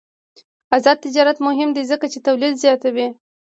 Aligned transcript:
آزاد 0.75 0.97
تجارت 1.05 1.37
مهم 1.47 1.69
دی 1.75 1.83
ځکه 1.91 2.05
چې 2.13 2.19
تولید 2.27 2.53
زیاتوي. 2.63 3.07